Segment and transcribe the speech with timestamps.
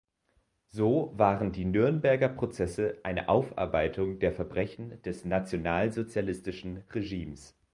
[0.71, 7.55] So waren die Nürnberger Prozesse eine Aufarbeitung der Verbrechen des nationalsozialistischen Regimes.